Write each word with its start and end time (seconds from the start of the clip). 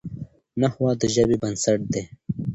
نحوه 0.61 0.91
د 0.99 1.01
ژبي 1.13 1.35
بنسټ 1.41 1.79
دئ. 1.91 2.03